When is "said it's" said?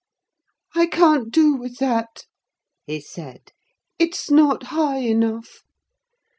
2.99-4.31